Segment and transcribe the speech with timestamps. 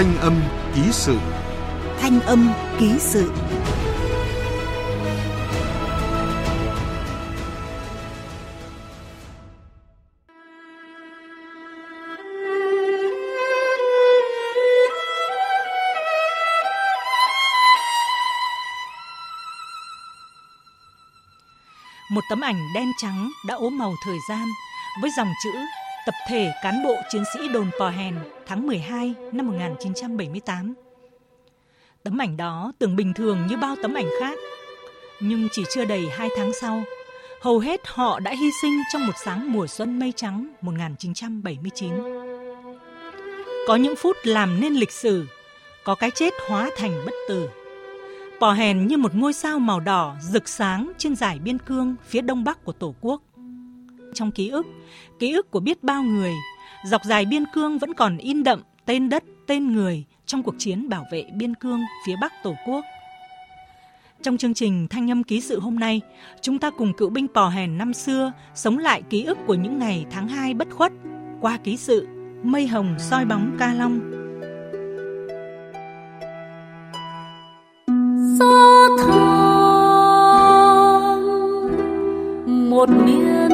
[0.00, 0.42] Thanh âm
[0.74, 1.18] ký sự.
[2.00, 3.32] Thanh âm ký sự.
[22.10, 24.48] Một tấm ảnh đen trắng đã ốm màu thời gian
[25.02, 25.50] với dòng chữ
[26.06, 28.14] Tập thể cán bộ chiến sĩ đồn Pò Hèn
[28.46, 30.74] tháng 12 năm 1978.
[32.02, 34.38] Tấm ảnh đó tưởng bình thường như bao tấm ảnh khác,
[35.20, 36.82] nhưng chỉ chưa đầy hai tháng sau,
[37.40, 41.92] hầu hết họ đã hy sinh trong một sáng mùa xuân mây trắng 1979.
[43.66, 45.26] Có những phút làm nên lịch sử,
[45.84, 47.48] có cái chết hóa thành bất tử.
[48.40, 52.20] Pò Hèn như một ngôi sao màu đỏ rực sáng trên dải biên cương phía
[52.20, 53.22] đông bắc của Tổ quốc.
[54.14, 54.66] Trong ký ức,
[55.18, 56.32] ký ức của biết bao người,
[56.84, 60.88] dọc dài biên cương vẫn còn in đậm tên đất, tên người trong cuộc chiến
[60.88, 62.84] bảo vệ biên cương phía bắc Tổ quốc.
[64.22, 66.00] Trong chương trình Thanh âm ký sự hôm nay,
[66.42, 69.78] chúng ta cùng cựu binh Pò Hèn năm xưa sống lại ký ức của những
[69.78, 70.92] ngày tháng 2 bất khuất
[71.40, 72.06] qua ký sự
[72.42, 74.00] Mây hồng soi bóng ca long
[78.38, 80.30] gió thơm
[82.70, 83.49] một miền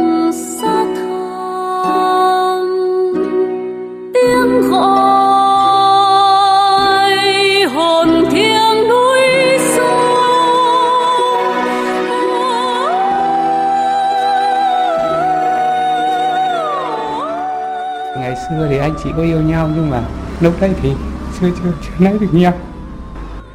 [18.16, 20.02] ngày xưa thì anh chị có yêu nhau nhưng mà
[20.40, 20.92] lúc đấy thì
[21.40, 22.52] chưa chưa chưa lấy được nhau.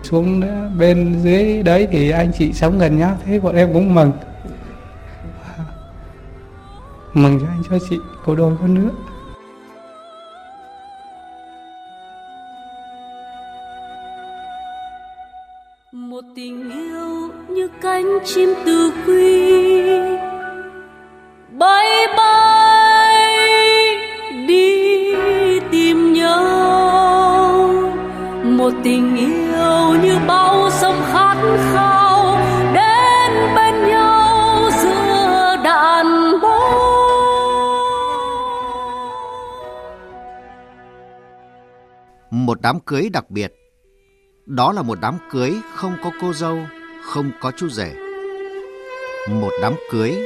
[0.04, 0.42] Xuống
[0.78, 4.12] bên dưới đấy thì anh chị sống gần nhau, thế bọn em cũng mừng
[7.14, 8.90] mừng cho anh, cho chị có đôi con nữa.
[15.92, 19.82] Một tình yêu như cánh chim từ quy.
[21.50, 23.38] Bay bay,
[24.48, 25.16] đi
[25.72, 27.68] tìm nhau.
[28.44, 29.41] Một tình yêu
[42.52, 43.54] Một đám cưới đặc biệt.
[44.46, 46.58] Đó là một đám cưới không có cô dâu,
[47.04, 47.94] không có chú rể.
[49.30, 50.22] Một đám cưới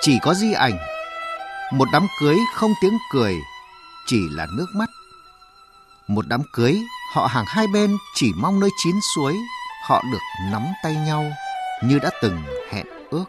[0.00, 0.78] chỉ có di ảnh.
[1.72, 3.34] Một đám cưới không tiếng cười,
[4.06, 4.88] chỉ là nước mắt.
[6.06, 6.80] Một đám cưới
[7.12, 9.34] họ hàng hai bên chỉ mong nơi chín suối
[9.88, 11.24] họ được nắm tay nhau
[11.82, 12.38] như đã từng
[12.70, 13.24] hẹn ước.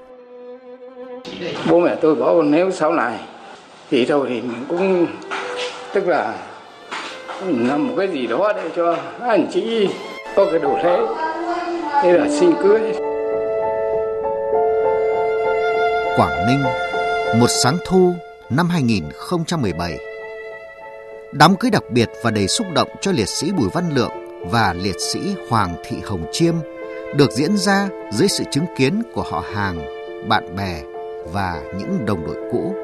[1.69, 3.19] bố mẹ tôi bảo nếu sau này
[3.89, 5.07] thì thôi thì mình cũng
[5.93, 6.54] tức là
[7.41, 9.89] làm một cái gì đó để cho anh chị
[10.35, 10.99] có cái đồ lễ
[12.03, 12.81] thế là xin cưới
[16.17, 16.63] Quảng Ninh,
[17.39, 18.13] một sáng thu
[18.49, 19.97] năm 2017.
[21.31, 24.11] Đám cưới đặc biệt và đầy xúc động cho liệt sĩ Bùi Văn Lượng
[24.51, 25.19] và liệt sĩ
[25.49, 26.55] Hoàng Thị Hồng Chiêm
[27.15, 29.77] được diễn ra dưới sự chứng kiến của họ hàng,
[30.29, 30.81] bạn bè
[31.33, 32.75] và những đồng đội cũ.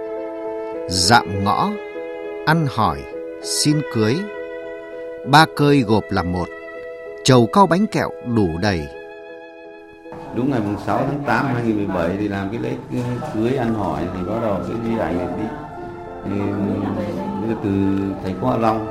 [0.90, 1.70] Dạm ngõ,
[2.46, 2.98] ăn hỏi,
[3.44, 4.16] xin cưới.
[5.26, 6.48] Ba cơi gộp làm một,
[7.24, 8.88] chầu cao bánh kẹo đủ đầy.
[10.36, 12.72] đúng ngày 6 tháng 8 năm 2017 thì làm cái lễ
[13.34, 15.44] cưới ăn hỏi thì bắt đầu cái di ảnh này đi
[16.26, 16.40] thì,
[17.48, 17.70] ừ, từ
[18.24, 18.88] thành phố Hạ Long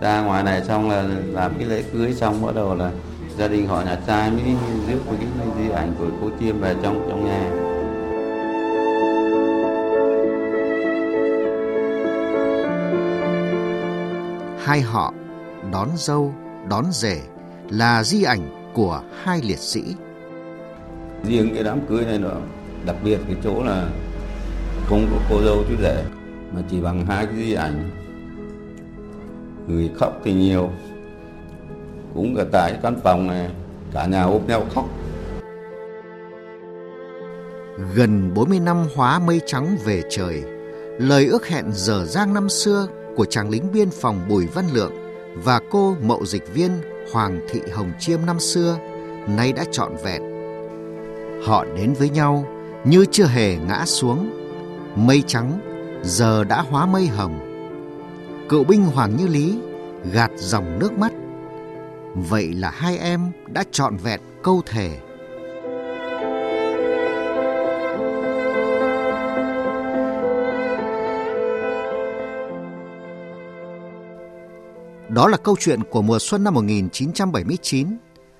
[0.00, 2.90] ra ngoài này xong là làm cái lễ cưới xong bắt đầu là
[3.38, 4.42] gia đình họ nhà trai mới
[4.88, 7.63] rước cái di ảnh của cô Chiêm về trong trong nhà
[14.64, 15.14] hai họ
[15.72, 16.34] đón dâu
[16.68, 17.20] đón rể
[17.70, 19.82] là di ảnh của hai liệt sĩ.
[21.24, 22.30] Riêng cái đám cưới này nó
[22.86, 23.88] đặc biệt cái chỗ là
[24.86, 26.04] không có cô dâu chú rể
[26.52, 27.90] mà chỉ bằng hai cái di ảnh.
[29.68, 30.70] Người khóc thì nhiều
[32.14, 33.50] cũng cả tại căn phòng này
[33.92, 34.84] cả nhà ôm nhau khóc.
[37.94, 40.42] Gần 40 năm hóa mây trắng về trời
[40.98, 44.92] lời ước hẹn dở dang năm xưa của chàng lính biên phòng Bùi Văn Lượng
[45.34, 46.70] và cô mậu dịch viên
[47.12, 48.78] Hoàng Thị Hồng Chiêm năm xưa,
[49.28, 50.22] nay đã trọn vẹn.
[51.46, 52.46] Họ đến với nhau
[52.84, 54.30] như chưa hề ngã xuống.
[54.96, 55.60] Mây trắng,
[56.02, 57.38] giờ đã hóa mây hồng.
[58.48, 59.58] Cựu binh Hoàng Như Lý
[60.12, 61.12] gạt dòng nước mắt.
[62.14, 64.98] Vậy là hai em đã trọn vẹn câu thề.
[75.14, 77.96] Đó là câu chuyện của mùa xuân năm 1979.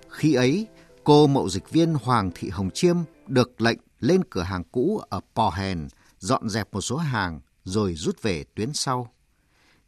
[0.08, 0.66] Khi ấy,
[1.04, 5.20] cô mậu dịch viên Hoàng Thị Hồng Chiêm được lệnh lên cửa hàng cũ ở
[5.34, 5.88] Pò Hèn,
[6.18, 9.12] dọn dẹp một số hàng rồi rút về tuyến sau.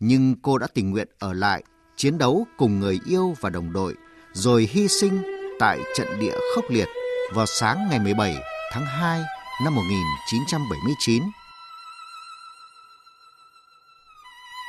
[0.00, 1.62] Nhưng cô đã tình nguyện ở lại,
[1.96, 3.94] chiến đấu cùng người yêu và đồng đội,
[4.32, 5.22] rồi hy sinh
[5.58, 6.88] tại trận địa khốc liệt
[7.34, 8.36] vào sáng ngày 17
[8.72, 9.22] tháng 2
[9.64, 11.22] năm 1979.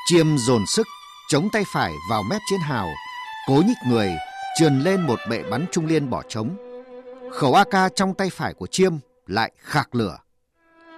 [0.09, 0.87] Chiêm dồn sức
[1.27, 2.89] chống tay phải vào mép chiến hào,
[3.47, 4.15] cố nhích người,
[4.59, 6.57] trườn lên một bệ bắn trung liên bỏ trống.
[7.31, 8.94] Khẩu AK trong tay phải của Chiêm
[9.25, 10.18] lại khạc lửa.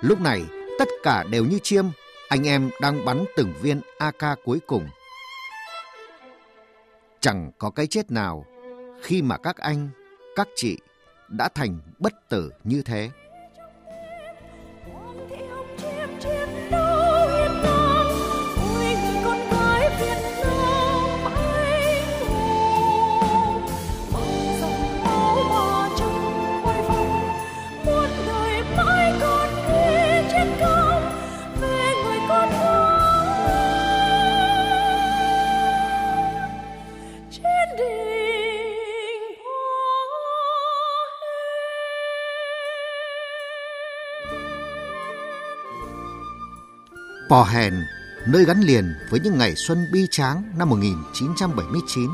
[0.01, 0.43] Lúc này,
[0.79, 1.85] tất cả đều như Chiêm,
[2.29, 4.87] anh em đang bắn từng viên AK cuối cùng.
[7.19, 8.45] Chẳng có cái chết nào
[9.01, 9.89] khi mà các anh,
[10.35, 10.77] các chị
[11.27, 13.09] đã thành bất tử như thế.
[47.29, 47.73] Pò Hèn,
[48.25, 52.09] nơi gắn liền với những ngày xuân bi tráng năm 1979.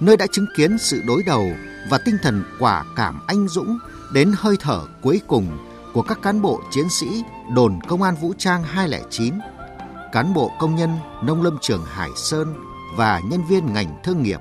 [0.00, 1.46] Nơi đã chứng kiến sự đối đầu
[1.90, 3.78] và tinh thần quả cảm anh dũng
[4.12, 5.58] đến hơi thở cuối cùng
[5.92, 7.22] của các cán bộ chiến sĩ
[7.54, 9.34] đồn công an vũ trang 209,
[10.12, 10.90] cán bộ công nhân
[11.22, 12.54] nông lâm trường Hải Sơn
[12.96, 14.40] và nhân viên ngành thương nghiệp.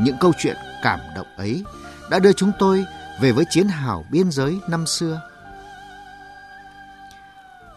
[0.00, 1.64] Những câu chuyện cảm động ấy
[2.10, 2.84] đã đưa chúng tôi
[3.20, 5.20] về với chiến hào biên giới năm xưa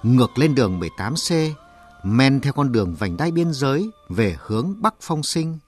[0.03, 1.51] ngược lên đường 18C,
[2.03, 5.59] men theo con đường vành đai biên giới về hướng Bắc Phong Sinh.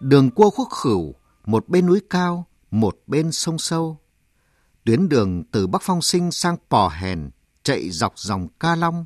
[0.00, 1.14] Đường cua khúc khửu,
[1.46, 3.98] một bên núi cao, một bên sông sâu.
[4.84, 7.30] Tuyến đường từ Bắc Phong Sinh sang Pò Hèn
[7.62, 9.04] chạy dọc dòng Ca Long.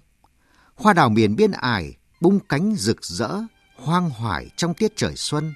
[0.75, 3.31] Hoa đào miền biên ải bung cánh rực rỡ,
[3.77, 5.55] hoang hoải trong tiết trời xuân.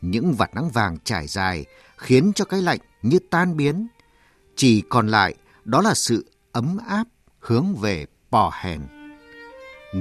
[0.00, 1.64] Những vạt nắng vàng trải dài
[1.96, 3.86] khiến cho cái lạnh như tan biến.
[4.56, 5.34] Chỉ còn lại
[5.64, 7.04] đó là sự ấm áp
[7.46, 8.80] hướng về Pò Hèn.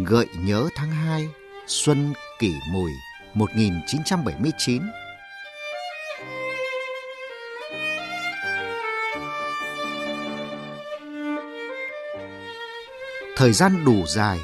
[0.06, 1.30] Gợi nhớ tháng 2,
[1.68, 2.92] Xuân Kỷ Mùi
[3.34, 4.82] 1979.
[13.38, 14.40] Thời gian đủ dài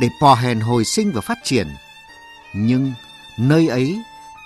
[0.00, 1.68] để Pò Hèn hồi sinh và phát triển.
[2.54, 2.92] Nhưng
[3.38, 3.98] nơi ấy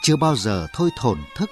[0.03, 1.51] chưa bao giờ thôi thổn thức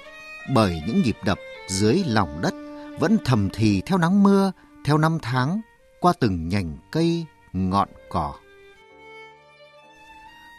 [0.55, 1.39] bởi những nhịp đập
[1.69, 2.55] dưới lòng đất
[2.99, 4.53] vẫn thầm thì theo nắng mưa,
[4.85, 5.61] theo năm tháng
[6.01, 8.35] qua từng nhành cây, ngọn cỏ.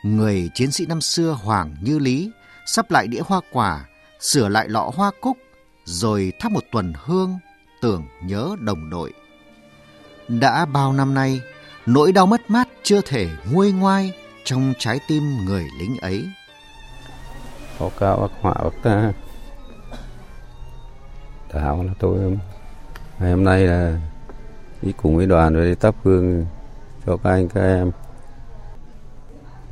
[0.03, 2.31] Người chiến sĩ năm xưa Hoàng Như Lý
[2.65, 3.85] sắp lại đĩa hoa quả,
[4.19, 5.37] sửa lại lọ hoa cúc,
[5.85, 7.39] rồi thắp một tuần hương,
[7.81, 9.13] tưởng nhớ đồng đội.
[10.27, 11.41] Đã bao năm nay,
[11.85, 14.13] nỗi đau mất mát chưa thể nguôi ngoai
[14.43, 16.27] trong trái tim người lính ấy.
[17.79, 19.13] Có cao bác họa bác ta.
[21.49, 22.37] Thảo là tôi
[23.19, 23.99] ngày hôm nay là
[24.81, 26.45] đi cùng với đoàn rồi đi thắp hương
[27.05, 27.91] cho các anh, các em.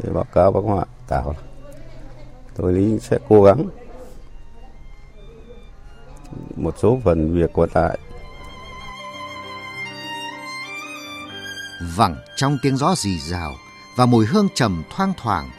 [0.03, 1.35] Để báo cáo bác họa tạo
[2.55, 3.65] tôi lý sẽ cố gắng.
[6.55, 7.99] Một số phần việc còn lại.
[11.95, 13.53] Vẳng trong tiếng gió rì rào
[13.97, 15.49] và mùi hương trầm thoang thoảng,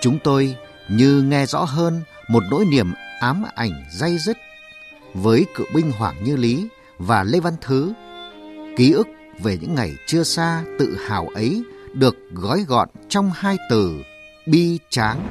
[0.00, 0.56] chúng tôi
[0.88, 4.36] như nghe rõ hơn một nỗi niềm ám ảnh day dứt
[5.14, 7.92] với cựu binh Hoàng Như Lý và Lê Văn Thứ.
[8.76, 9.08] Ký ức
[9.42, 11.62] về những ngày chưa xa tự hào ấy
[11.92, 14.02] được gói gọn trong hai từ
[14.46, 15.28] bi tráng.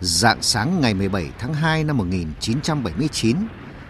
[0.00, 3.36] Dạng sáng ngày 17 tháng 2 năm 1979,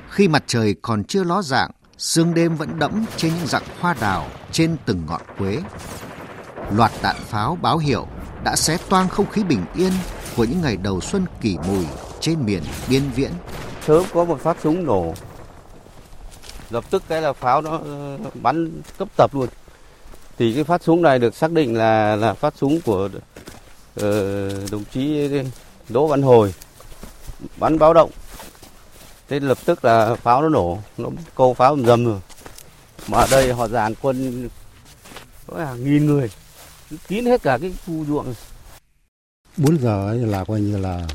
[0.08, 3.94] khi mặt trời còn chưa ló dạng, sương đêm vẫn đẫm trên những dạng hoa
[4.00, 5.58] đào trên từng ngọn quế.
[6.70, 8.06] Loạt đạn pháo báo hiệu
[8.44, 9.92] đã xé toang không khí bình yên
[10.36, 11.84] của những ngày đầu xuân kỷ mùi
[12.20, 13.30] trên miền biên viễn.
[13.86, 15.14] Sớm có một phát súng nổ,
[16.70, 19.48] lập tức cái là pháo nó ờ, bắn cấp tập luôn.
[20.38, 24.84] Thì cái phát súng này được xác định là là phát súng của uh, đồng
[24.92, 25.28] chí
[25.88, 26.54] Đỗ Văn Hồi
[27.56, 28.10] bắn báo động.
[29.28, 32.20] Thế lập tức là pháo nó nổ, nó câu pháo dầm rồi.
[33.08, 34.48] Mà ở đây họ dàn quân
[35.46, 36.30] có hàng nghìn người,
[37.08, 38.34] kín hết cả cái khu ruộng.
[39.56, 41.06] 4 giờ ấy là coi như là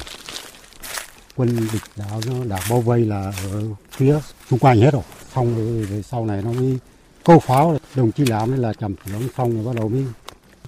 [1.35, 4.19] quân địch đã nó đã bao vây là ở phía
[4.49, 5.03] xung quanh hết rồi.
[5.35, 6.77] Xong rồi, rồi sau này nó mới
[7.23, 10.05] câu pháo đồng chí làm là trầm xuống xong rồi bắt đầu mới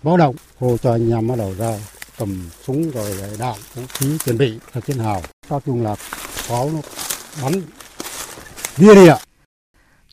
[0.03, 0.35] báo động.
[0.59, 1.79] Hô cho anh em bắt đầu ra
[2.17, 5.21] cầm súng rồi đạn vũ khí chuẩn bị cho chiến hào.
[5.49, 6.79] Nói chung là pháo nó
[7.43, 7.61] bắn
[8.77, 9.17] đi liền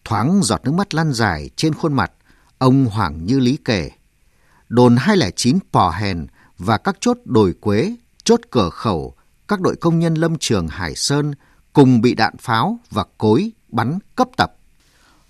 [0.05, 2.13] thoáng giọt nước mắt lăn dài trên khuôn mặt
[2.59, 3.91] ông Hoàng Như Lý kể
[4.69, 6.27] đồn 209 Pò Hèn
[6.61, 9.15] và các chốt đồi quế chốt cửa khẩu
[9.49, 11.33] các đội công nhân lâm trường Hải Sơn
[11.73, 14.55] cùng bị đạn pháo và cối bắn cấp tập.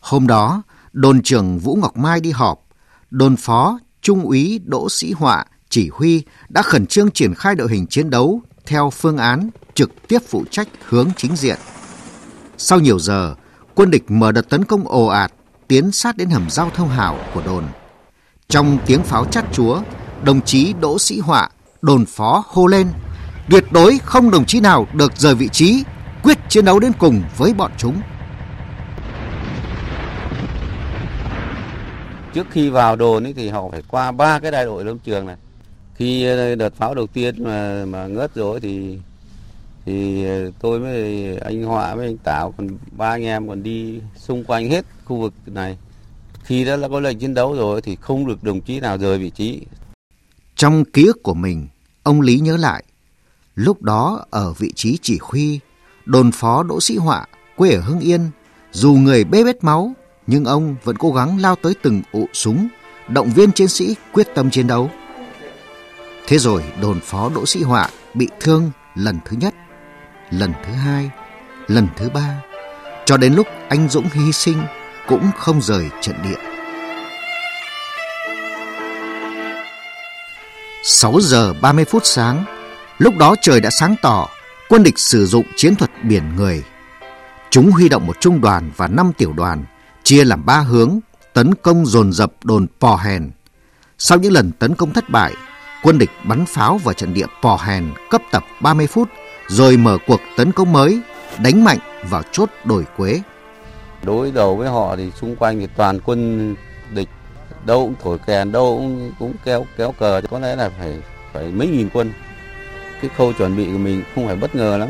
[0.00, 2.66] Hôm đó, đồn trưởng Vũ Ngọc Mai đi họp,
[3.10, 7.68] đồn phó Trung úy Đỗ Sĩ Họa chỉ huy đã khẩn trương triển khai đội
[7.70, 11.58] hình chiến đấu theo phương án trực tiếp phụ trách hướng chính diện.
[12.58, 13.34] Sau nhiều giờ,
[13.74, 15.32] quân địch mở đợt tấn công ồ ạt
[15.68, 17.64] tiến sát đến hầm giao thông hảo của đồn.
[18.48, 19.82] Trong tiếng pháo chát chúa,
[20.24, 21.48] đồng chí Đỗ Sĩ Họa,
[21.82, 22.86] đồn phó hô lên
[23.50, 25.84] tuyệt đối không đồng chí nào được rời vị trí,
[26.22, 28.00] quyết chiến đấu đến cùng với bọn chúng.
[32.34, 35.26] Trước khi vào đồn ấy thì họ phải qua ba cái đại đội lâm trường
[35.26, 35.36] này.
[35.94, 38.98] Khi ờ, đợt pháo đầu tiên mà mà ngớt rồi thì
[39.86, 44.00] thì ờ, tôi với anh Họa với anh Tảo còn ba anh em còn đi
[44.16, 45.76] xung quanh hết khu vực này.
[46.42, 49.18] Khi đó là có lệnh chiến đấu rồi thì không được đồng chí nào rời
[49.18, 49.60] vị trí.
[50.60, 51.68] Trong ký ức của mình,
[52.02, 52.84] ông Lý nhớ lại
[53.54, 55.60] Lúc đó ở vị trí chỉ huy,
[56.04, 57.26] đồn phó Đỗ Sĩ Họa,
[57.56, 58.30] quê ở Hưng Yên,
[58.72, 59.92] dù người bê bết máu,
[60.26, 62.68] nhưng ông vẫn cố gắng lao tới từng ụ súng,
[63.08, 64.90] động viên chiến sĩ quyết tâm chiến đấu.
[66.26, 69.54] Thế rồi đồn phó Đỗ Sĩ Họa bị thương lần thứ nhất,
[70.30, 71.10] lần thứ hai,
[71.68, 72.42] lần thứ ba,
[73.06, 74.62] cho đến lúc anh Dũng hy sinh
[75.08, 76.49] cũng không rời trận địa.
[80.92, 82.44] 6 giờ 30 phút sáng,
[82.98, 84.28] Lúc đó trời đã sáng tỏ,
[84.68, 86.64] quân địch sử dụng chiến thuật biển người.
[87.50, 89.64] Chúng huy động một trung đoàn và năm tiểu đoàn,
[90.02, 90.98] chia làm ba hướng,
[91.32, 93.30] tấn công dồn dập đồn Pò Hèn.
[93.98, 95.34] Sau những lần tấn công thất bại,
[95.82, 99.08] quân địch bắn pháo vào trận địa Pò Hèn cấp tập 30 phút,
[99.48, 101.00] rồi mở cuộc tấn công mới,
[101.38, 101.78] đánh mạnh
[102.08, 103.20] vào chốt đồi Quế.
[104.02, 106.54] Đối đầu với họ thì xung quanh thì toàn quân
[106.90, 107.08] địch,
[107.66, 110.98] đâu cũng thổi kèn, đâu cũng, cũng kéo kéo cờ, có lẽ là phải
[111.32, 112.12] phải mấy nghìn quân
[113.00, 114.88] cái khâu chuẩn bị của mình không phải bất ngờ lắm.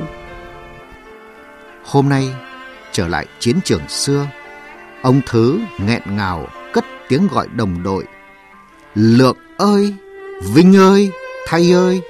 [1.85, 2.29] Hôm nay
[2.93, 4.27] trở lại chiến trường xưa,
[5.03, 8.05] ông Thứ nghẹn ngào cất tiếng gọi đồng đội.
[8.95, 9.95] Lượng ơi,
[10.55, 11.11] Vinh ơi,
[11.47, 12.00] Thay ơi.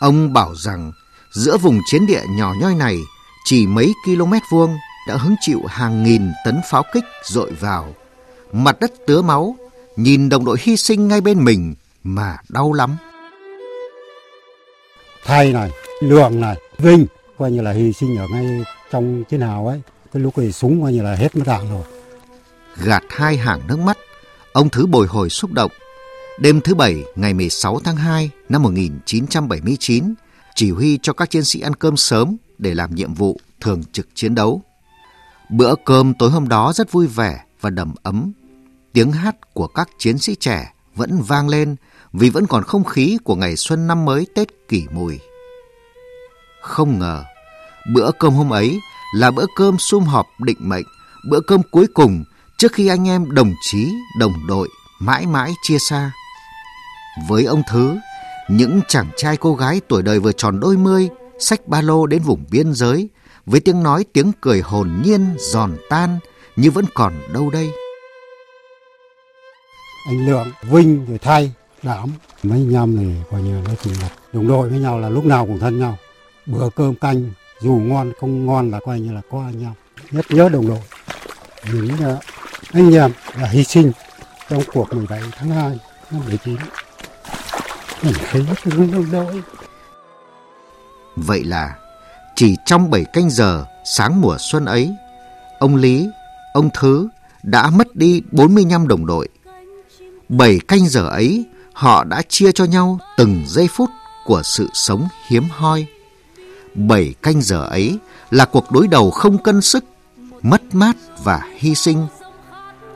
[0.00, 0.92] Ông bảo rằng
[1.30, 2.98] giữa vùng chiến địa nhỏ nhoi này
[3.44, 7.94] chỉ mấy km vuông đã hứng chịu hàng nghìn tấn pháo kích dội vào.
[8.52, 9.56] Mặt đất tứa máu
[9.96, 12.96] nhìn đồng đội hy sinh ngay bên mình mà đau lắm.
[15.24, 15.70] Thay này,
[16.00, 17.06] Lượng này, Vinh,
[17.38, 19.80] coi như là hy sinh ở ngay trong chiến hào ấy.
[20.12, 21.84] Cái lúc ấy súng coi như là hết mất đạn rồi.
[22.76, 23.98] Gạt hai hàng nước mắt,
[24.52, 25.70] ông Thứ bồi hồi xúc động.
[26.38, 30.14] Đêm thứ Bảy ngày 16 tháng 2 năm 1979,
[30.54, 34.08] chỉ huy cho các chiến sĩ ăn cơm sớm để làm nhiệm vụ thường trực
[34.14, 34.62] chiến đấu.
[35.50, 38.32] Bữa cơm tối hôm đó rất vui vẻ và đầm ấm
[38.92, 41.76] tiếng hát của các chiến sĩ trẻ vẫn vang lên
[42.12, 45.18] vì vẫn còn không khí của ngày xuân năm mới Tết kỷ mùi.
[46.62, 47.24] Không ngờ,
[47.94, 48.78] bữa cơm hôm ấy
[49.14, 50.84] là bữa cơm sum họp định mệnh,
[51.30, 52.24] bữa cơm cuối cùng
[52.58, 54.68] trước khi anh em đồng chí, đồng đội
[55.00, 56.12] mãi mãi chia xa.
[57.28, 57.98] Với ông Thứ,
[58.50, 61.08] những chàng trai cô gái tuổi đời vừa tròn đôi mươi,
[61.42, 63.08] xách ba lô đến vùng biên giới,
[63.46, 66.18] với tiếng nói tiếng cười hồn nhiên, giòn tan,
[66.56, 67.70] như vẫn còn đâu đây
[70.04, 72.10] anh Lượng, Vinh rồi Thay, Đảm.
[72.42, 75.24] Mấy anh em này coi như nói chung là đồng đội với nhau là lúc
[75.24, 75.98] nào cũng thân nhau.
[76.46, 77.30] Bữa cơm canh
[77.60, 79.72] dù ngon không ngon là coi như là có anh em.
[80.10, 80.80] Nhất nhớ đồng đội.
[81.72, 82.18] Những ờ,
[82.72, 83.92] anh em là hy sinh
[84.48, 85.78] trong cuộc 17 tháng 2
[86.10, 86.56] năm 19.
[88.02, 89.42] Mình thấy rất đồng đội.
[91.16, 91.74] Vậy là
[92.34, 94.94] chỉ trong 7 canh giờ sáng mùa xuân ấy,
[95.58, 96.08] ông Lý,
[96.52, 97.08] ông Thứ
[97.42, 99.28] đã mất đi 45 đồng đội
[100.38, 103.90] Bảy canh giờ ấy, họ đã chia cho nhau từng giây phút
[104.24, 105.86] của sự sống hiếm hoi.
[106.74, 107.98] Bảy canh giờ ấy
[108.30, 109.84] là cuộc đối đầu không cân sức,
[110.42, 112.06] mất mát và hy sinh.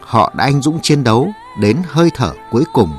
[0.00, 2.90] Họ đã anh dũng chiến đấu đến hơi thở cuối cùng.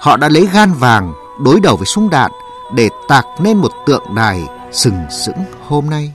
[0.00, 1.12] Họ đã lấy gan vàng
[1.44, 2.30] đối đầu với súng đạn
[2.72, 4.40] để tạc nên một tượng đài
[4.72, 6.12] sừng sững hôm nay.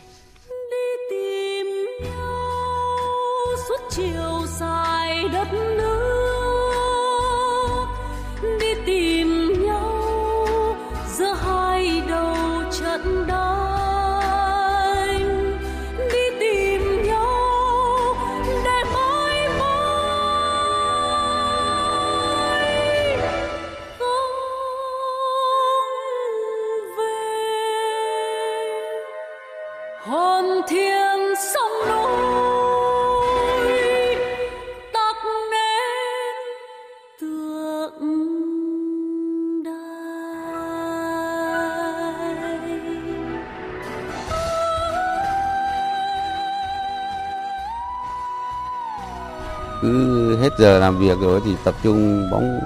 [50.50, 52.60] Hết giờ làm việc rồi thì tập trung bóng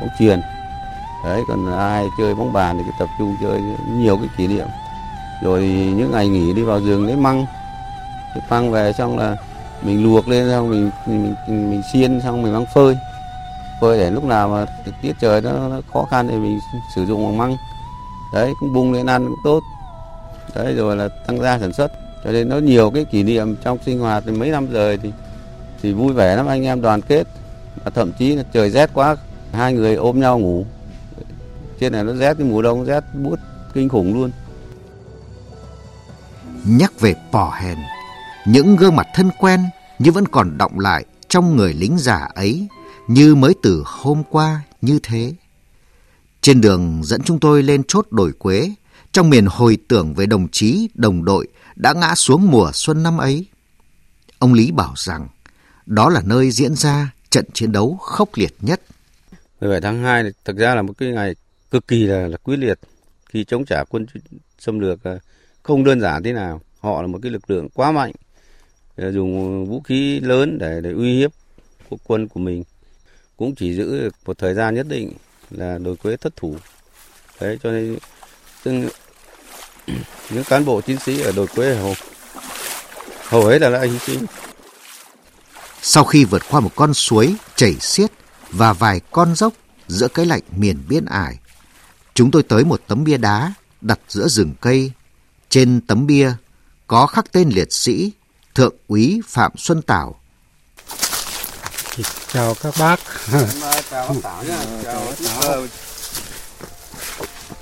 [0.00, 0.40] bóng truyền
[1.24, 4.66] đấy còn ai chơi bóng bàn thì tập trung chơi nhiều cái kỷ niệm.
[5.42, 5.62] Rồi
[5.96, 7.46] những ngày nghỉ đi vào giường lấy măng.
[8.34, 9.36] Cái măng về xong là
[9.82, 12.96] mình luộc lên xong mình mình mình, mình xiên xong mình mang phơi.
[13.80, 14.66] Phơi để lúc nào mà
[15.02, 16.58] tiết trời nó, nó khó khăn thì mình
[16.94, 17.56] sử dụng bằng măng.
[18.34, 19.60] Đấy cũng bung lên ăn cũng tốt.
[20.54, 21.92] Đấy rồi là tăng gia sản xuất.
[22.24, 25.12] Cho nên nó nhiều cái kỷ niệm trong sinh hoạt thì mấy năm rồi thì
[25.82, 27.26] thì vui vẻ lắm anh em đoàn kết
[27.84, 29.16] và thậm chí là trời rét quá
[29.52, 30.66] hai người ôm nhau ngủ
[31.80, 33.38] trên này nó rét cái mùa đông rét buốt
[33.74, 34.30] kinh khủng luôn
[36.64, 37.78] Nhắc về Pò Hèn,
[38.46, 39.60] những gương mặt thân quen
[39.98, 42.68] như vẫn còn động lại trong người lính già ấy
[43.08, 45.32] như mới từ hôm qua như thế.
[46.40, 48.74] Trên đường dẫn chúng tôi lên chốt đồi Quế,
[49.12, 53.18] trong miền hồi tưởng về đồng chí, đồng đội đã ngã xuống mùa xuân năm
[53.18, 53.46] ấy.
[54.38, 55.28] Ông Lý bảo rằng
[55.86, 58.80] đó là nơi diễn ra trận chiến đấu khốc liệt nhất.
[59.60, 61.34] 17 tháng 2 này, thực ra là một cái ngày
[61.70, 62.78] cực kỳ là, là quyết liệt
[63.28, 64.06] khi chống trả quân
[64.58, 65.18] xâm lược à,
[65.62, 66.60] không đơn giản thế nào.
[66.80, 68.12] Họ là một cái lực lượng quá mạnh,
[68.96, 71.30] à, dùng vũ khí lớn để để uy hiếp
[71.88, 72.64] quốc quân của mình.
[73.36, 75.12] Cũng chỉ giữ được một thời gian nhất định
[75.50, 76.56] là đồi quế thất thủ.
[77.40, 77.98] Đấy cho nên
[78.64, 78.88] từng
[80.30, 81.94] những cán bộ chiến sĩ ở đồi quế hầu
[83.28, 84.26] hầu hết là đã hy sinh.
[85.84, 88.10] Sau khi vượt qua một con suối chảy xiết
[88.50, 89.52] và vài con dốc
[89.88, 91.38] giữa cái lạnh miền biên ải,
[92.14, 94.92] chúng tôi tới một tấm bia đá đặt giữa rừng cây.
[95.48, 96.32] Trên tấm bia
[96.86, 98.12] có khắc tên liệt sĩ
[98.54, 100.20] Thượng úy Phạm Xuân Tảo.
[102.32, 103.00] chào các bác
[103.32, 103.90] Chào bác
[104.22, 104.58] Tảo nhá.
[104.84, 105.66] Chào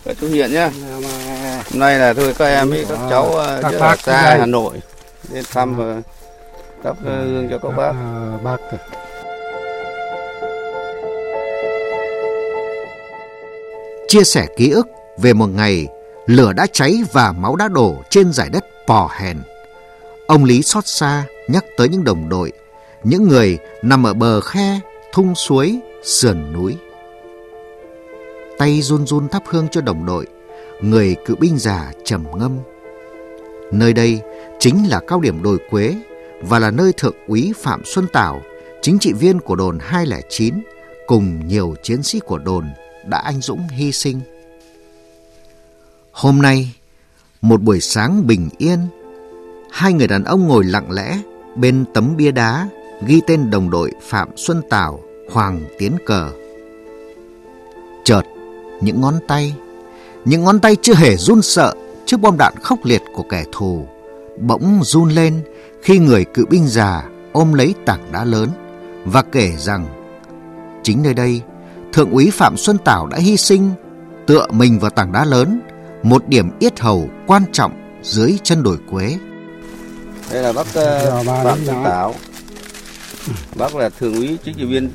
[0.04, 0.70] Các chú Hiện nhá.
[1.70, 4.37] Hôm nay là thôi các em với các cháu ờ, Các rất bác là xa.
[4.38, 4.80] Hà Nội
[5.28, 6.02] đến thăm và
[6.83, 7.93] thắp hương cho các bác.
[7.93, 8.57] À, bác
[14.09, 14.88] chia sẻ ký ức
[15.19, 15.87] về một ngày
[16.27, 19.37] lửa đã cháy và máu đã đổ trên giải đất Pò Hèn.
[20.27, 22.53] Ông Lý xót xa nhắc tới những đồng đội,
[23.05, 24.81] những người nằm ở bờ khe,
[25.12, 26.77] thung suối, sườn núi.
[28.59, 30.27] Tay run run thắp hương cho đồng đội,
[30.81, 32.59] người cựu binh già trầm ngâm.
[33.73, 34.21] Nơi đây
[34.59, 35.95] chính là cao điểm đồi Quế
[36.40, 38.42] và là nơi thượng úy Phạm Xuân Tảo,
[38.83, 40.55] chính trị viên của đồn 209,
[41.07, 42.64] cùng nhiều chiến sĩ của đồn
[43.07, 44.20] đã anh dũng hy sinh.
[46.12, 46.74] Hôm nay,
[47.40, 48.79] một buổi sáng bình yên,
[49.70, 51.18] hai người đàn ông ngồi lặng lẽ
[51.57, 52.68] bên tấm bia đá
[53.07, 55.00] ghi tên đồng đội Phạm Xuân Tảo,
[55.31, 56.31] Hoàng Tiến Cờ.
[58.05, 58.22] Chợt,
[58.81, 59.55] những ngón tay,
[60.24, 61.74] những ngón tay chưa hề run sợ
[62.07, 63.87] trước bom đạn khốc liệt của kẻ thù,
[64.40, 65.42] bỗng run lên
[65.83, 68.49] khi người cựu binh già ôm lấy tảng đá lớn
[69.05, 69.87] và kể rằng
[70.83, 71.43] chính nơi đây
[71.93, 73.71] Thượng úy Phạm Xuân Tảo đã hy sinh
[74.27, 75.61] tựa mình vào tảng đá lớn,
[76.03, 79.19] một điểm yết hầu quan trọng dưới chân đồi Quế.
[80.33, 81.85] Đây là bác ờ, Phạm Xuân.
[81.85, 82.14] Tảo.
[83.57, 84.90] Bác là thượng úy chính trị viên.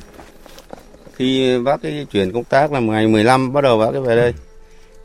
[1.16, 4.34] Khi bác cái chuyển công tác là ngày 15 bắt đầu bác cái về đây.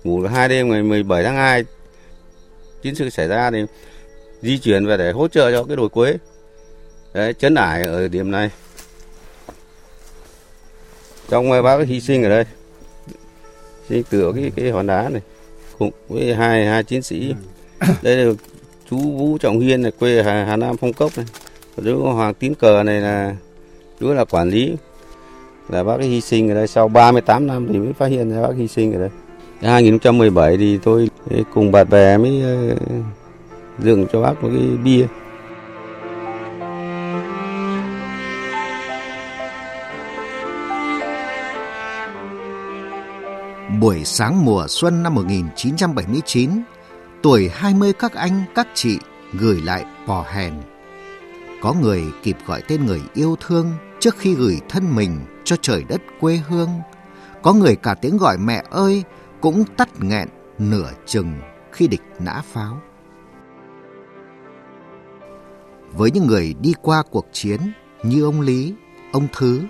[0.04, 1.64] Ngủ hai đêm ngày 17 tháng 2
[2.82, 3.58] chiến sự xảy ra thì
[4.42, 6.18] di chuyển về để hỗ trợ cho cái đồi quế.
[7.14, 8.50] Đấy, chấn ải ở điểm này.
[11.30, 12.46] Trong bác hy sinh ở đây.
[13.90, 15.22] Sinh từ cái cái hòn đá này
[15.80, 17.36] cùng với hai hai chiến sĩ.
[18.02, 18.34] Đây là
[18.90, 21.26] chú Vũ Trọng Hiên này quê Hà, Hà Nam Phong Cốc này.
[21.86, 23.36] Chú Hoàng Tín Cờ này là
[24.00, 24.76] chú là quản lý
[25.70, 28.56] là bác hy sinh ở đây sau 38 năm thì mới phát hiện ra bác
[28.58, 29.10] hy sinh ở đây.
[29.62, 31.10] Năm 2017 thì tôi
[31.54, 32.44] cùng bạn bè mới
[33.80, 35.08] dường cho bác một cái bia.
[43.80, 46.50] Buổi sáng mùa xuân năm 1979,
[47.22, 49.00] tuổi 20 các anh, các chị
[49.34, 50.54] gửi lại Pò Hèn.
[51.62, 55.84] Có người kịp gọi tên người yêu thương trước khi gửi thân mình cho trời
[55.84, 56.70] đất quê hương.
[57.42, 59.04] Có người cả tiếng gọi mẹ ơi
[59.42, 61.34] cũng tắt nghẹn nửa chừng
[61.72, 62.82] khi địch nã pháo.
[65.94, 67.60] Với những người đi qua cuộc chiến
[68.04, 68.74] như ông Lý,
[69.12, 69.62] ông Thứ,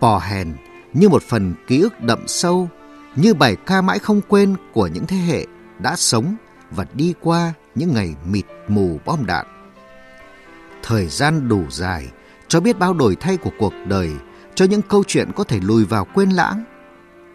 [0.00, 0.52] Pò Hèn
[0.92, 2.68] như một phần ký ức đậm sâu,
[3.16, 5.46] như bài ca mãi không quên của những thế hệ
[5.78, 6.36] đã sống
[6.70, 9.46] và đi qua những ngày mịt mù bom đạn.
[10.82, 12.08] Thời gian đủ dài
[12.48, 14.10] cho biết bao đổi thay của cuộc đời,
[14.54, 16.64] cho những câu chuyện có thể lùi vào quên lãng.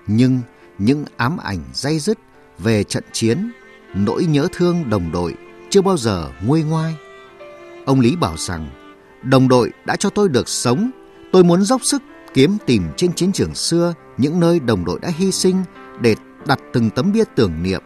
[0.07, 0.41] Nhưng
[0.77, 2.17] những ám ảnh dây dứt
[2.59, 3.51] về trận chiến,
[3.95, 5.35] nỗi nhớ thương đồng đội
[5.69, 6.95] chưa bao giờ nguôi ngoai.
[7.87, 8.69] Ông Lý bảo rằng
[9.23, 10.91] Đồng đội đã cho tôi được sống,
[11.31, 12.01] tôi muốn dốc sức
[12.33, 15.63] kiếm tìm trên chiến trường xưa những nơi đồng đội đã hy sinh
[16.01, 16.15] để
[16.47, 17.81] đặt từng tấm bia tưởng niệm.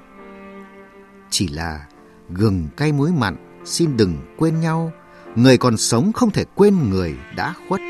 [1.29, 1.85] Chỉ là
[2.29, 4.91] gừng cay muối mặn, xin đừng quên nhau,
[5.35, 7.81] người còn sống không thể quên người đã khuất.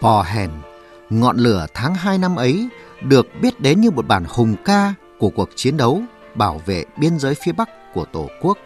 [0.00, 0.50] Pò hèn,
[1.10, 2.68] ngọn lửa tháng 2 năm ấy
[3.02, 6.02] được biết đến như một bản hùng ca của cuộc chiến đấu
[6.34, 8.58] bảo vệ biên giới phía Bắc của Tổ quốc.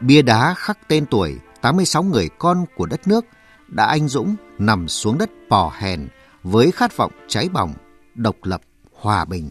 [0.00, 3.24] Bia đá khắc tên tuổi 86 người con của đất nước
[3.68, 6.08] đã anh dũng nằm xuống đất pò hèn
[6.42, 7.74] với khát vọng cháy bỏng,
[8.14, 8.60] độc lập,
[8.92, 9.50] hòa bình.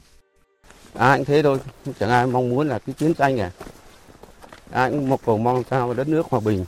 [0.93, 1.59] Ai cũng thế thôi,
[1.99, 3.51] chẳng ai mong muốn là cái chiến tranh à.
[4.71, 6.65] Ai cũng một cầu mong sao đất nước hòa bình.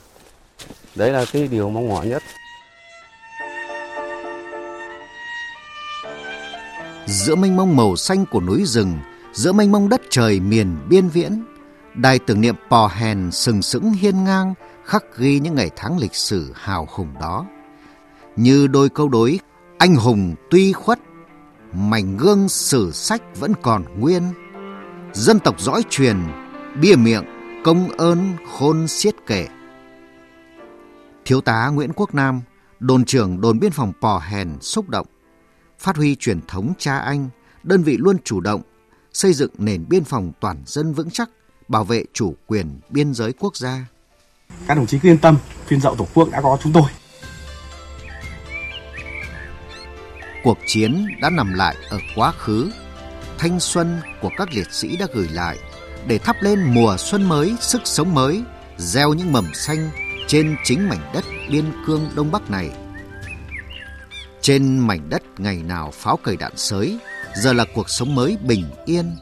[0.94, 2.22] Đấy là cái điều mong mỏi nhất.
[7.06, 8.98] Giữa mênh mông màu xanh của núi rừng,
[9.40, 11.44] giữa mênh mông đất trời miền biên viễn,
[11.94, 16.14] đài tưởng niệm Pò Hèn sừng sững hiên ngang khắc ghi những ngày tháng lịch
[16.14, 17.46] sử hào hùng đó.
[18.36, 19.38] Như đôi câu đối,
[19.78, 20.98] anh hùng tuy khuất,
[21.72, 24.22] mảnh gương sử sách vẫn còn nguyên.
[25.12, 26.16] Dân tộc dõi truyền,
[26.80, 27.24] bia miệng,
[27.64, 29.48] công ơn khôn xiết kể.
[31.24, 32.40] Thiếu tá Nguyễn Quốc Nam,
[32.80, 35.06] đồn trưởng đồn biên phòng Pò Hèn xúc động.
[35.78, 37.28] Phát huy truyền thống cha anh,
[37.62, 38.62] đơn vị luôn chủ động
[39.20, 41.30] xây dựng nền biên phòng toàn dân vững chắc,
[41.68, 43.86] bảo vệ chủ quyền biên giới quốc gia.
[44.66, 46.82] Các đồng chí cứ yên tâm, phiên dậu Tổ quốc đã có chúng tôi.
[50.44, 52.70] Cuộc chiến đã nằm lại ở quá khứ.
[53.38, 55.58] Thanh xuân của các liệt sĩ đã gửi lại
[56.06, 58.42] để thắp lên mùa xuân mới, sức sống mới,
[58.78, 59.90] gieo những mầm xanh
[60.26, 62.70] trên chính mảnh đất biên cương Đông Bắc này.
[64.40, 66.98] Trên mảnh đất ngày nào pháo cầy đạn sới,
[67.34, 69.16] giờ là cuộc sống mới bình yên.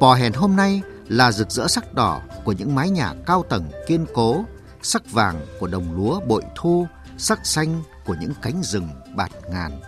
[0.00, 3.70] Pò hèn hôm nay là rực rỡ sắc đỏ của những mái nhà cao tầng
[3.86, 4.44] kiên cố,
[4.82, 6.86] sắc vàng của đồng lúa bội thu,
[7.18, 9.80] sắc xanh của những cánh rừng bạt ngàn.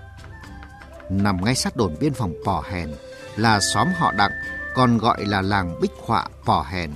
[1.10, 2.90] Nằm ngay sát đồn biên phòng Pò Hèn
[3.36, 4.32] là xóm họ Đặng,
[4.74, 6.90] còn gọi là làng Bích Họa Pò Hèn.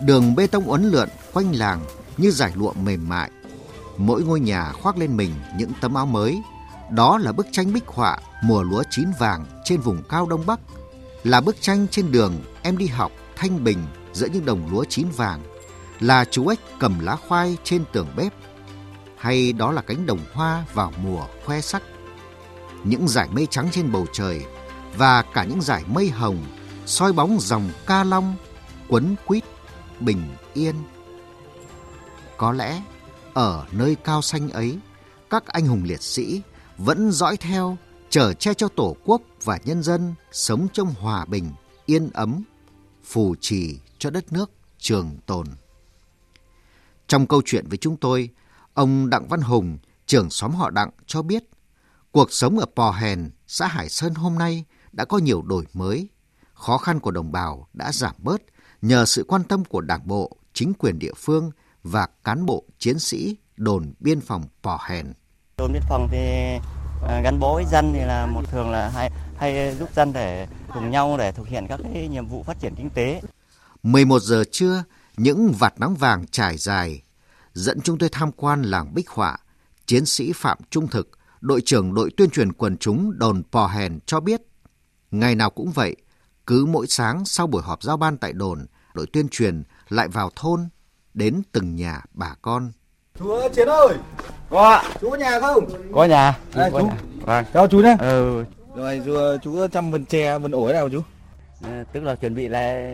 [0.00, 1.80] Đường bê tông uốn lượn quanh làng
[2.16, 3.30] như giải lụa mềm mại.
[3.96, 6.42] Mỗi ngôi nhà khoác lên mình những tấm áo mới.
[6.90, 10.60] Đó là bức tranh bích họa mùa lúa chín vàng trên vùng cao Đông Bắc.
[11.24, 13.78] Là bức tranh trên đường em đi học thanh bình
[14.12, 15.40] giữa những đồng lúa chín vàng.
[16.00, 18.32] Là chú ếch cầm lá khoai trên tường bếp.
[19.16, 21.82] Hay đó là cánh đồng hoa vào mùa khoe sắc.
[22.84, 24.44] Những dải mây trắng trên bầu trời
[24.96, 26.44] và cả những dải mây hồng
[26.86, 28.36] soi bóng dòng ca long
[28.88, 29.44] quấn quýt
[30.00, 30.22] bình
[30.54, 30.74] yên
[32.36, 32.82] có lẽ
[33.34, 34.78] ở nơi cao xanh ấy,
[35.30, 36.42] các anh hùng liệt sĩ
[36.78, 37.76] vẫn dõi theo,
[38.10, 41.52] chở che cho Tổ quốc và nhân dân sống trong hòa bình,
[41.86, 42.42] yên ấm,
[43.04, 45.46] phù trì cho đất nước trường tồn.
[47.06, 48.30] Trong câu chuyện với chúng tôi,
[48.74, 51.44] ông Đặng Văn Hùng, trưởng xóm họ Đặng cho biết,
[52.12, 56.08] cuộc sống ở Pò Hèn, xã Hải Sơn hôm nay đã có nhiều đổi mới.
[56.54, 58.42] Khó khăn của đồng bào đã giảm bớt
[58.82, 61.50] nhờ sự quan tâm của đảng bộ, chính quyền địa phương
[61.82, 65.12] và cán bộ chiến sĩ đồn biên phòng Pò Hèn.
[65.58, 66.18] Đồn biên phòng thì
[67.02, 70.46] Ờ, gắn bó với dân thì là một thường là hay hay giúp dân để
[70.74, 73.20] cùng nhau để thực hiện các cái nhiệm vụ phát triển kinh tế.
[73.82, 74.84] 11 giờ trưa,
[75.16, 77.02] những vạt nắng vàng trải dài
[77.56, 79.38] dẫn chúng tôi tham quan làng Bích Họa.
[79.86, 83.98] Chiến sĩ Phạm Trung Thực, đội trưởng đội tuyên truyền quần chúng đồn Pò Hèn
[84.06, 84.40] cho biết,
[85.10, 85.96] ngày nào cũng vậy,
[86.46, 90.30] cứ mỗi sáng sau buổi họp giao ban tại đồn, đội tuyên truyền lại vào
[90.36, 90.68] thôn
[91.14, 92.72] đến từng nhà bà con.
[93.18, 93.94] Chú Chiến ơi,
[94.50, 94.82] Có ạ.
[95.00, 95.64] chú có nhà không?
[95.92, 96.38] Có nhà.
[96.54, 96.86] À, có chú.
[96.86, 96.96] nhà.
[97.26, 97.44] Vâng.
[97.54, 97.96] Chào chú nhé.
[98.00, 98.44] Ừ.
[98.76, 101.00] Rồi chú, chú chăm vườn chè, vườn ổi nào chú?
[101.64, 102.92] À, Tức là chuẩn bị là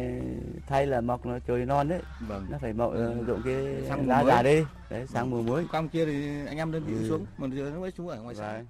[0.69, 2.01] thay là mọc nó trời non đấy.
[2.29, 2.47] Vâng.
[2.51, 3.55] Nó phải mọc ờ, dụng cái
[3.89, 4.63] Sang lá già đi.
[4.91, 5.65] Đấy, sang mùa mới.
[5.73, 7.09] Cam kia thì anh em đơn vị Ừ.
[7.09, 8.53] xuống, mà lúc ấy chú ở ngoài xã.
[8.53, 8.67] Vâng.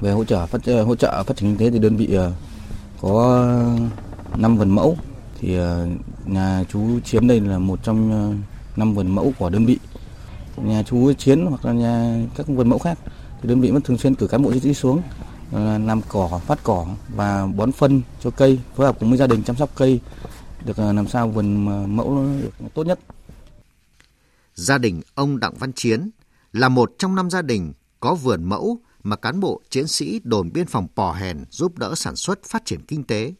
[0.00, 2.32] về hỗ trợ phát hỗ trợ phát triển kinh tế thì đơn vị ờ,
[3.00, 3.44] có
[4.36, 4.96] 5 vườn mẫu
[5.40, 5.86] thì ờ,
[6.24, 8.32] nhà chú Chiến đây là một trong ờ,
[8.76, 9.78] năm vườn mẫu của đơn vị
[10.56, 12.98] nhà chú Chiến hoặc là nhà các vườn mẫu khác
[13.42, 15.02] thì đơn vị vẫn thường xuyên cử cán bộ chiến sĩ xuống
[15.86, 19.42] làm cỏ phát cỏ và bón phân cho cây phối hợp cùng với gia đình
[19.42, 20.00] chăm sóc cây
[20.64, 22.98] được à, làm sao vườn à, mẫu được tốt nhất
[24.54, 26.10] Gia đình ông Đặng Văn Chiến
[26.52, 30.50] là một trong năm gia đình có vườn mẫu mà cán bộ chiến sĩ đồn
[30.52, 33.34] biên phòng Pò Hèn giúp đỡ sản xuất phát triển kinh tế.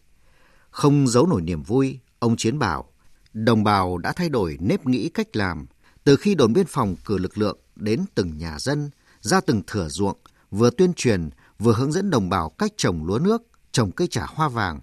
[0.71, 2.85] Không giấu nổi niềm vui, ông Chiến bảo,
[3.33, 5.67] đồng bào đã thay đổi nếp nghĩ cách làm
[6.07, 8.91] từ khi đồn biên phòng cử lực lượng đến từng nhà dân,
[9.21, 10.17] ra từng thửa ruộng,
[10.51, 13.43] vừa tuyên truyền, vừa hướng dẫn đồng bào cách trồng lúa nước,
[13.73, 14.81] trồng cây trà hoa vàng.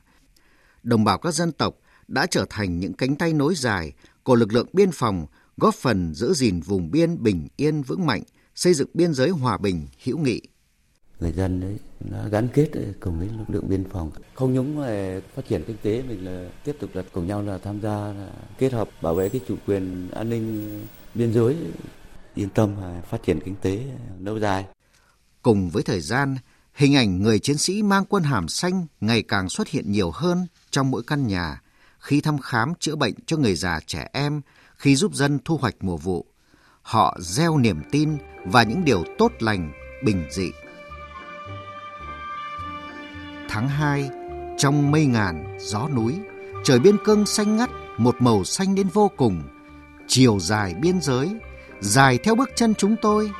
[0.83, 1.75] Đồng bào các dân tộc
[2.07, 3.91] đã trở thành những cánh tay nối dài,
[4.23, 5.25] của lực lượng biên phòng
[5.57, 8.23] góp phần giữ gìn vùng biên bình yên vững mạnh,
[8.55, 10.41] xây dựng biên giới hòa bình, hữu nghị.
[11.19, 15.19] Người dân đấy đã gắn kết cùng với lực lượng biên phòng, không những là
[15.36, 18.31] phát triển kinh tế mình là tiếp tục là cùng nhau là tham gia là
[18.57, 20.79] kết hợp bảo vệ cái chủ quyền an ninh
[21.15, 21.58] biên giới,
[22.36, 22.76] yên tâm
[23.10, 23.84] phát triển kinh tế
[24.19, 24.65] lâu dài.
[25.41, 26.36] Cùng với thời gian,
[26.73, 30.47] hình ảnh người chiến sĩ mang quân hàm xanh ngày càng xuất hiện nhiều hơn
[30.71, 31.62] trong mỗi căn nhà,
[31.99, 34.41] khi thăm khám chữa bệnh cho người già trẻ em,
[34.76, 36.26] khi giúp dân thu hoạch mùa vụ.
[36.82, 39.71] Họ gieo niềm tin và những điều tốt lành,
[40.04, 40.52] bình dị.
[43.49, 44.10] Tháng 2,
[44.58, 46.15] trong mây ngàn, gió núi,
[46.63, 49.43] trời biên cương xanh ngắt, một màu xanh đến vô cùng.
[50.15, 51.30] Chiều dài biên giới,
[51.80, 53.32] dài theo bước chân chúng tôi.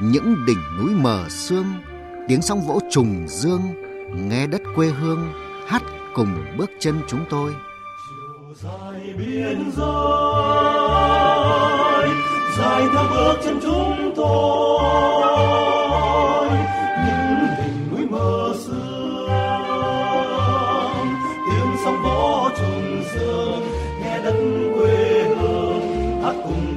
[0.00, 1.66] Những đỉnh núi mờ sương,
[2.28, 3.62] tiếng sóng vỗ trùng dương,
[4.14, 5.32] nghe đất quê hương
[5.66, 5.82] hát
[6.14, 7.52] cùng bước chân chúng tôi
[8.54, 9.86] dài biên giới
[12.58, 15.75] dài theo bước chân chúng tôi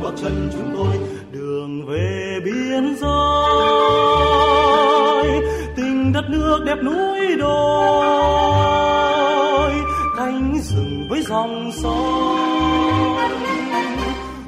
[0.10, 0.98] hát bước chân chúng tôi,
[1.32, 3.10] đường về biên giới.
[5.76, 7.50] Tình đất nước đẹp núi đồi
[10.18, 13.16] cánh rừng với dòng sông.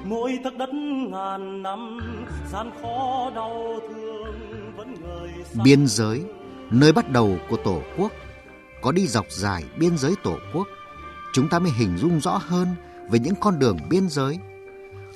[0.06, 0.74] Mỗi tấc đất
[1.10, 2.00] ngàn năm,
[2.52, 4.36] gian khó đau thương
[4.78, 5.32] vẫn người
[5.63, 6.24] biên giới,
[6.71, 8.12] nơi bắt đầu của tổ quốc,
[8.82, 10.67] có đi dọc dài biên giới tổ quốc.
[11.34, 12.67] Chúng ta mới hình dung rõ hơn
[13.12, 14.39] về những con đường biên giới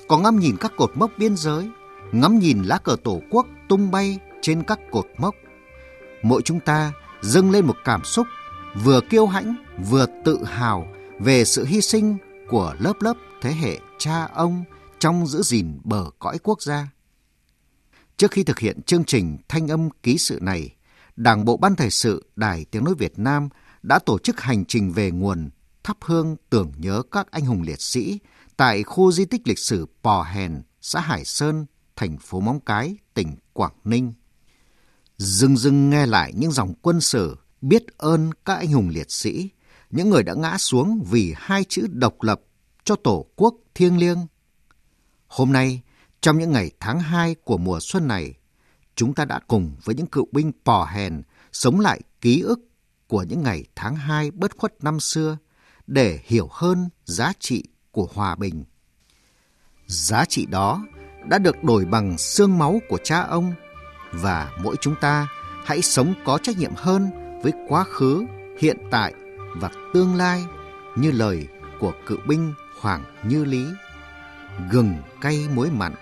[0.08, 1.70] có ngắm nhìn các cột mốc biên giới
[2.12, 5.34] ngắm nhìn lá cờ tổ quốc tung bay trên các cột mốc
[6.22, 6.92] mỗi chúng ta
[7.22, 8.26] dâng lên một cảm xúc
[8.84, 9.54] vừa kiêu hãnh
[9.90, 10.88] vừa tự hào
[11.20, 12.16] về sự hy sinh
[12.48, 14.64] của lớp lớp thế hệ cha ông
[14.98, 16.88] trong giữ gìn bờ cõi quốc gia.
[18.16, 20.74] Trước khi thực hiện chương trình thanh âm ký sự này,
[21.16, 23.48] Đảng bộ Ban Thời sự Đài Tiếng Nói Việt Nam
[23.82, 25.50] đã tổ chức hành trình về nguồn
[25.82, 28.18] thắp hương tưởng nhớ các anh hùng liệt sĩ
[28.56, 31.66] tại khu di tích lịch sử Pò Hèn, xã Hải Sơn,
[31.96, 34.12] thành phố Móng Cái, tỉnh Quảng Ninh.
[35.18, 39.50] Dưng dưng nghe lại những dòng quân sử biết ơn các anh hùng liệt sĩ,
[39.90, 42.40] những người đã ngã xuống vì hai chữ độc lập
[42.84, 44.26] cho Tổ quốc thiêng liêng.
[45.26, 45.82] Hôm nay,
[46.20, 48.34] trong những ngày tháng 2 của mùa xuân này,
[48.94, 52.60] chúng ta đã cùng với những cựu binh pò hèn sống lại ký ức
[53.06, 55.38] của những ngày tháng 2 bất khuất năm xưa
[55.86, 57.64] để hiểu hơn giá trị
[57.96, 58.64] của hòa bình.
[59.86, 60.86] Giá trị đó
[61.24, 63.52] đã được đổi bằng xương máu của cha ông
[64.12, 65.28] và mỗi chúng ta
[65.64, 67.10] hãy sống có trách nhiệm hơn
[67.42, 68.24] với quá khứ,
[68.58, 69.14] hiện tại
[69.56, 70.44] và tương lai
[70.96, 71.46] như lời
[71.80, 73.66] của cựu binh Hoàng Như Lý.
[74.70, 75.94] Gừng cay muối mặn,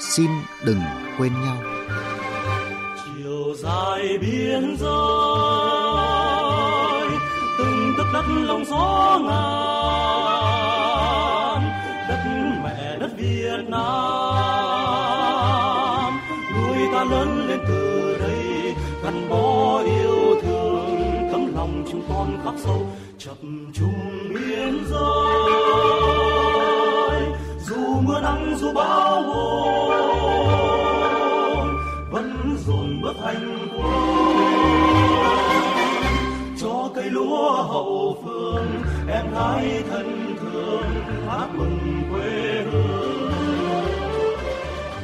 [0.00, 0.30] xin
[0.64, 0.80] đừng
[1.18, 1.56] quên nhau.
[3.04, 4.90] Chiều dài biên giới,
[7.58, 10.41] từng tấc đất lòng gió ngàn,
[17.02, 20.86] ta lớn lên từ đây, gắn bó yêu thương,
[21.32, 22.86] tấm lòng chúng con khắc sâu,
[23.18, 23.36] chập
[23.72, 25.52] chung biên giới,
[27.66, 29.96] dù mưa nắng dù bão buồn,
[32.10, 34.46] vẫn dồn bước hành quân
[36.60, 40.82] cho cây lúa hậu phương em gái thân thương
[41.28, 42.41] hát mừng quê hương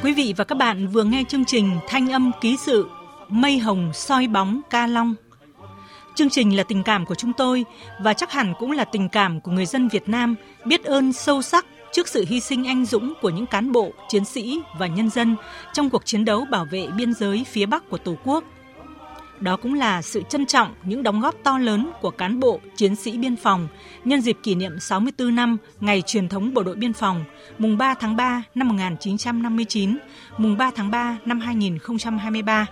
[0.03, 2.89] Quý vị và các bạn vừa nghe chương trình Thanh âm ký sự
[3.29, 5.15] Mây hồng soi bóng ca long.
[6.15, 7.65] Chương trình là tình cảm của chúng tôi
[8.01, 10.35] và chắc hẳn cũng là tình cảm của người dân Việt Nam
[10.65, 14.25] biết ơn sâu sắc trước sự hy sinh anh dũng của những cán bộ, chiến
[14.25, 15.35] sĩ và nhân dân
[15.73, 18.43] trong cuộc chiến đấu bảo vệ biên giới phía Bắc của Tổ quốc.
[19.39, 22.95] Đó cũng là sự trân trọng những đóng góp to lớn của cán bộ, chiến
[22.95, 23.67] sĩ biên phòng
[24.05, 27.23] nhân dịp kỷ niệm 64 năm ngày truyền thống Bộ đội Biên phòng,
[27.57, 29.97] mùng 3 tháng 3 năm 1959,
[30.37, 32.65] mùng 3 tháng 3 năm 2023.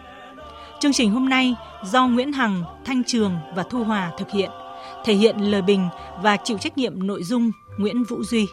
[0.80, 4.49] Chương trình hôm nay do Nguyễn Hằng, Thanh Trường và Thu Hòa thực hiện,
[5.06, 5.89] thể hiện lời bình
[6.23, 8.47] và chịu trách nhiệm nội dung Nguyễn Vũ Duy.